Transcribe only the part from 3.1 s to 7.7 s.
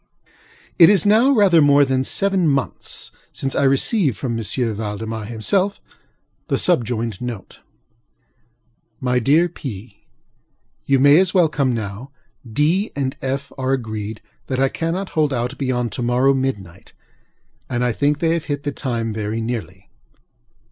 since I received, from M. Valdemar himself, the subjoined note: